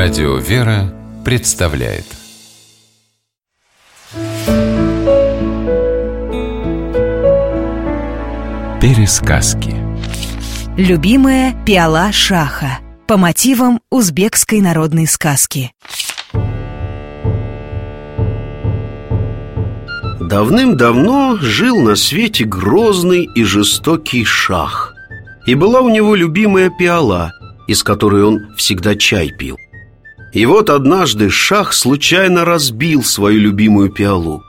[0.00, 2.04] Радио «Вера» представляет
[8.80, 9.74] Пересказки
[10.76, 15.72] Любимая пиала шаха по мотивам узбекской народной сказки.
[20.20, 24.94] Давным-давно жил на свете грозный и жестокий шах.
[25.48, 27.32] И была у него любимая пиала,
[27.66, 29.56] из которой он всегда чай пил.
[30.32, 34.42] И вот однажды шах случайно разбил свою любимую пиалу.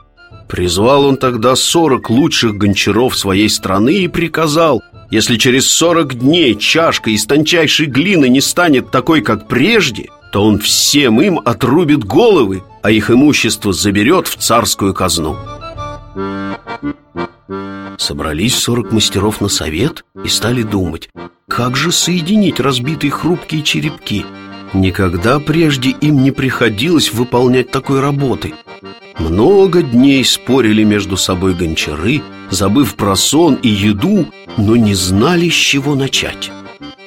[0.48, 7.10] Призвал он тогда сорок лучших гончаров своей страны и приказал, если через сорок дней чашка
[7.10, 12.90] из тончайшей глины не станет такой, как прежде, то он всем им отрубит головы, а
[12.90, 15.36] их имущество заберет в царскую казну.
[17.96, 21.10] Собрались сорок мастеров на совет и стали думать,
[21.48, 24.24] как же соединить разбитые хрупкие черепки.
[24.72, 28.54] Никогда прежде им не приходилось выполнять такой работы.
[29.18, 35.54] Много дней спорили между собой гончары, забыв про сон и еду, но не знали, с
[35.54, 36.50] чего начать.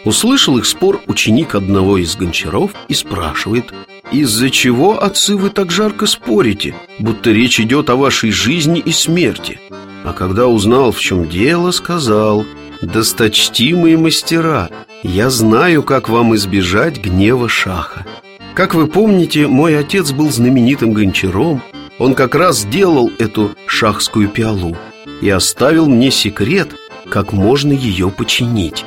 [0.04, 3.74] Услышал их спор ученик одного из гончаров и спрашивает
[4.12, 9.60] «Из-за чего, отцы, вы так жарко спорите, будто речь идет о вашей жизни и смерти?»
[10.04, 12.46] А когда узнал, в чем дело, сказал
[12.82, 14.70] «Досточтимые мастера,
[15.04, 18.06] я знаю, как вам избежать гнева шаха.
[18.54, 21.62] Как вы помните, мой отец был знаменитым гончаром,
[22.00, 24.76] он как раз делал эту шахскую пиалу
[25.22, 26.70] и оставил мне секрет,
[27.10, 28.86] как можно ее починить.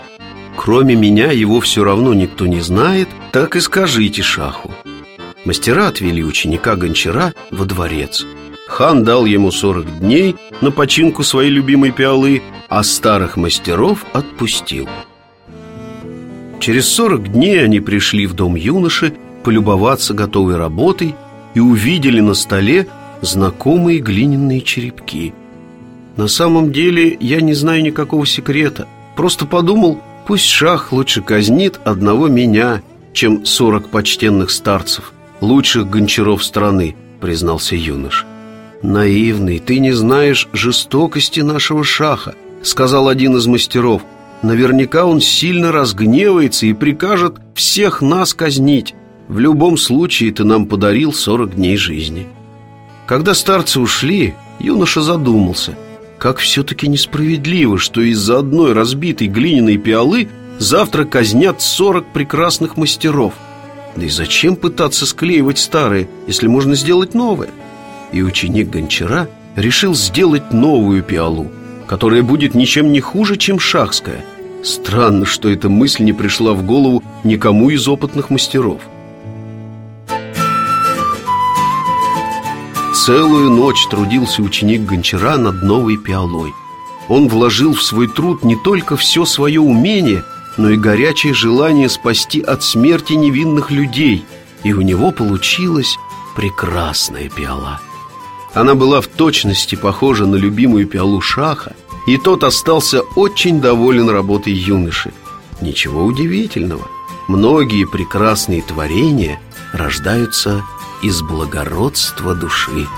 [0.56, 4.72] Кроме меня его все равно никто не знает, так и скажите шаху.
[5.44, 8.24] Мастера отвели ученика-гончара во дворец.
[8.66, 14.88] Хан дал ему 40 дней на починку своей любимой пиалы, а старых мастеров отпустил.
[16.60, 19.12] Через 40 дней они пришли в дом юноши
[19.44, 21.14] полюбоваться готовой работой
[21.54, 22.88] и увидели на столе
[23.20, 25.32] знакомые глиняные черепки.
[26.16, 28.88] На самом деле я не знаю никакого секрета.
[29.16, 36.96] Просто подумал, пусть шах лучше казнит одного меня, чем 40 почтенных старцев, лучших гончаров страны,
[37.20, 38.26] признался юнош.
[38.82, 44.02] Наивный, ты не знаешь жестокости нашего шаха, сказал один из мастеров.
[44.42, 48.94] Наверняка он сильно разгневается и прикажет всех нас казнить.
[49.28, 52.26] В любом случае ты нам подарил 40 дней жизни.
[53.06, 55.76] Когда старцы ушли, юноша задумался,
[56.18, 63.34] как все-таки несправедливо, что из-за одной разбитой глиняной пиалы завтра казнят 40 прекрасных мастеров.
[63.96, 67.50] Да и зачем пытаться склеивать старые, если можно сделать новое?
[68.12, 71.50] И ученик гончара решил сделать новую пиалу,
[71.86, 74.24] которая будет ничем не хуже, чем шахская.
[74.62, 78.80] Странно, что эта мысль не пришла в голову никому из опытных мастеров.
[82.94, 86.52] Целую ночь трудился ученик гончара над новой пиалой.
[87.08, 90.24] Он вложил в свой труд не только все свое умение,
[90.56, 94.24] но и горячее желание спасти от смерти невинных людей,
[94.64, 95.96] и у него получилась
[96.34, 97.80] прекрасная пиала.
[98.56, 104.54] Она была в точности похожа на любимую пиалу Шаха, и тот остался очень доволен работой
[104.54, 105.12] юноши.
[105.60, 106.88] Ничего удивительного.
[107.28, 109.38] Многие прекрасные творения
[109.74, 110.62] рождаются
[111.02, 112.88] из благородства души.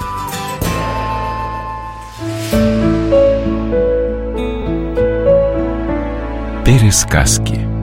[6.64, 7.77] Пересказки